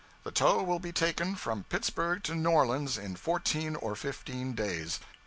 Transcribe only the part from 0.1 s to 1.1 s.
The tow will be